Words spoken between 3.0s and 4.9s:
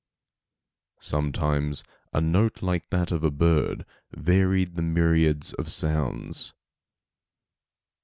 of a bird varied the